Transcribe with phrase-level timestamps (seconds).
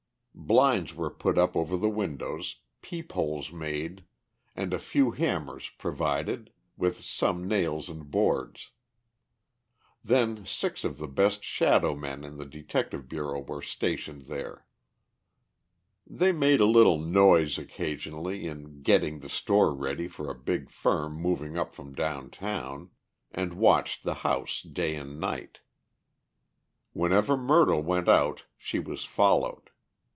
[0.33, 4.03] Blinds were put up over the windows, peep holes made,
[4.55, 8.71] and a few hammers provided, with some nails and boards.
[10.03, 14.65] Then six of the best "shadow men" in the Detective Bureau were stationed there.
[16.07, 21.13] They made a little noise occasionally, in "getting the store ready for a big firm
[21.13, 22.89] moving up from downtown,"
[23.31, 25.59] and watched the house day and night.
[26.93, 29.69] Whenever Myrtle went out she was followed.